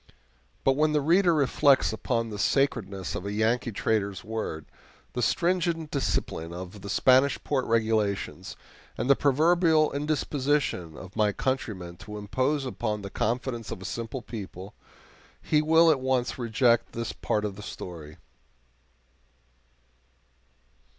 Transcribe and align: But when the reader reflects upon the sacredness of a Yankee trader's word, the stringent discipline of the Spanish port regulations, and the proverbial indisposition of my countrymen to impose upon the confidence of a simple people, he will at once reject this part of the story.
But 0.63 0.75
when 0.75 0.93
the 0.93 0.99
reader 0.99 1.31
reflects 1.31 1.93
upon 1.93 2.29
the 2.31 2.39
sacredness 2.39 3.13
of 3.13 3.23
a 3.23 3.31
Yankee 3.31 3.71
trader's 3.71 4.23
word, 4.23 4.65
the 5.13 5.21
stringent 5.21 5.91
discipline 5.91 6.51
of 6.51 6.81
the 6.81 6.89
Spanish 6.89 7.37
port 7.43 7.65
regulations, 7.67 8.57
and 8.97 9.07
the 9.07 9.15
proverbial 9.15 9.91
indisposition 9.93 10.97
of 10.97 11.15
my 11.15 11.31
countrymen 11.31 11.97
to 11.97 12.17
impose 12.17 12.65
upon 12.65 13.03
the 13.03 13.11
confidence 13.11 13.69
of 13.69 13.79
a 13.79 13.85
simple 13.85 14.23
people, 14.23 14.73
he 15.39 15.61
will 15.61 15.91
at 15.91 15.99
once 15.99 16.39
reject 16.39 16.93
this 16.93 17.13
part 17.13 17.45
of 17.45 17.55
the 17.55 17.61
story. 17.61 18.17